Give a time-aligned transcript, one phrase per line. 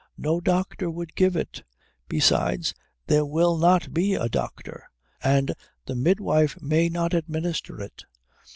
[0.17, 1.61] "No doctor would give it.
[2.09, 2.73] Besides,
[3.05, 4.89] there will not be a doctor,
[5.21, 5.53] and
[5.85, 8.05] the midwife may not administer it.